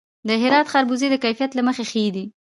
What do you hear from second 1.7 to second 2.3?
ښې دي.